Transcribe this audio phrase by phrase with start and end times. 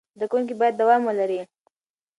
[0.15, 1.39] زده کوونکي باید دوام ولري.